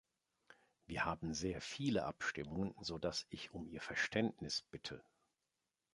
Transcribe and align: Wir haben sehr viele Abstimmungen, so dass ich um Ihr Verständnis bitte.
Wir 0.87 1.05
haben 1.05 1.35
sehr 1.35 1.61
viele 1.61 2.05
Abstimmungen, 2.05 2.73
so 2.81 2.97
dass 2.97 3.27
ich 3.29 3.51
um 3.53 3.67
Ihr 3.67 3.81
Verständnis 3.81 4.63
bitte. 4.71 5.03